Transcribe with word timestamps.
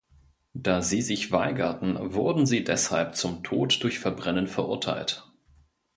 Da 0.55 0.81
sie 0.81 1.03
sich 1.03 1.31
weigerten, 1.31 1.95
wurden 2.15 2.47
sie 2.47 2.63
deshalb 2.63 3.15
zum 3.15 3.43
Tod 3.43 3.83
durch 3.83 3.99
Verbrennen 3.99 4.47
verurteilt. 4.47 5.29